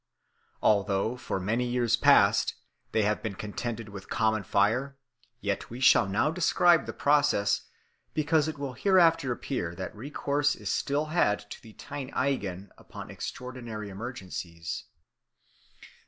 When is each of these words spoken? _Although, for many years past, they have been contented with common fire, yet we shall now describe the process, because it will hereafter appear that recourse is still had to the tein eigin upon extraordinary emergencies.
_Although, 0.63 1.15
for 1.15 1.39
many 1.39 1.63
years 1.63 1.95
past, 1.95 2.55
they 2.91 3.03
have 3.03 3.21
been 3.21 3.35
contented 3.35 3.89
with 3.89 4.09
common 4.09 4.41
fire, 4.41 4.97
yet 5.41 5.69
we 5.69 5.79
shall 5.79 6.07
now 6.09 6.31
describe 6.31 6.87
the 6.87 6.91
process, 6.91 7.65
because 8.15 8.47
it 8.47 8.57
will 8.57 8.73
hereafter 8.73 9.31
appear 9.31 9.75
that 9.75 9.95
recourse 9.95 10.55
is 10.55 10.71
still 10.71 11.05
had 11.13 11.47
to 11.51 11.61
the 11.61 11.73
tein 11.73 12.09
eigin 12.13 12.69
upon 12.79 13.11
extraordinary 13.11 13.89
emergencies. 13.89 14.85